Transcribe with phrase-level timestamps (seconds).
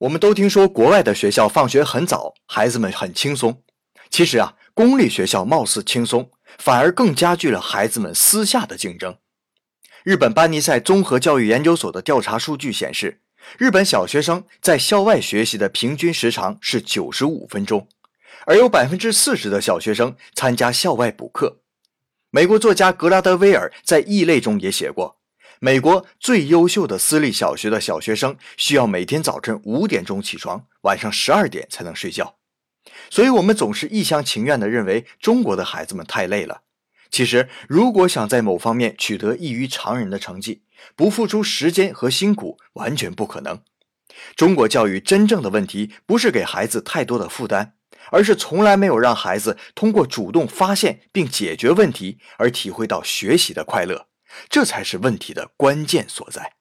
[0.00, 3.62] 我们都听说国外的学校放学很早，孩子们很轻松。
[4.08, 9.18] 其实啊，公立学校貌似轻松，反而更加剧了孩子们私下的竞争。
[10.02, 13.20] 日本班尼赛综合教育研究所的调查数据显示，
[13.58, 17.86] 日本小学生在校外学习的平均时长是九十五分钟，
[18.46, 21.58] 而有百分之四十的小学生参加校外补课。
[22.30, 25.19] 美国作家格拉德威尔在《异类》中也写过。
[25.62, 32.36] 美国最优秀的私立小学的小学生需要每天早晨五点钟起床，晚上十二点才能睡觉。
[33.10, 36.62] 所以，我们总是一厢情愿地认为中国的孩子们太累了。
[37.10, 40.62] 其实，如果想在某方面取得异于常人的成绩，
[40.96, 43.60] 不付出时间和辛苦，完全不可能。
[44.34, 47.74] 中国教育真正的问题，不是给孩子太多的负担，
[48.10, 54.06] 而是从来没有让孩子通过主动发现并解决问题而体会到学习的快乐。
[54.48, 56.59] 这才是问题的关键所在。